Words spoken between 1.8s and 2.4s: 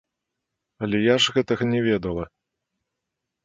ведала.